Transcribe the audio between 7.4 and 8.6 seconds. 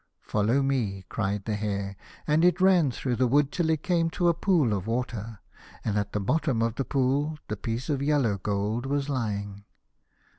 the piece of yellow